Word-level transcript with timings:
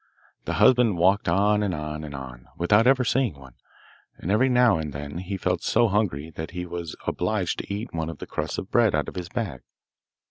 The 0.45 0.53
husband 0.55 0.97
walked 0.97 1.29
on 1.29 1.61
and 1.61 1.75
on 1.75 2.03
and 2.03 2.15
on 2.15 2.47
without 2.57 2.87
ever 2.87 3.03
seeing 3.03 3.35
one, 3.37 3.53
and 4.17 4.31
every 4.31 4.49
now 4.49 4.79
and 4.79 4.91
then 4.93 5.19
he 5.19 5.37
felt 5.37 5.61
so 5.61 5.89
hungry 5.89 6.31
that 6.31 6.49
he 6.57 6.65
was 6.65 6.95
obliged 7.05 7.59
to 7.59 7.71
eat 7.71 7.93
one 7.93 8.09
of 8.09 8.17
the 8.17 8.25
crusts 8.25 8.57
of 8.57 8.71
bread 8.71 8.95
out 8.95 9.07
of 9.07 9.13
his 9.13 9.29
bag. 9.29 9.61